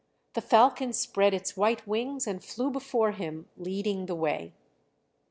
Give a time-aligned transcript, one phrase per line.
[0.33, 4.55] The falcon spread its white wings and flew before him leading the way.